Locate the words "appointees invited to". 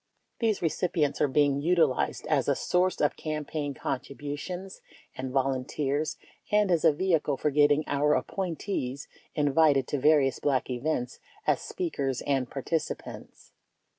8.15-9.99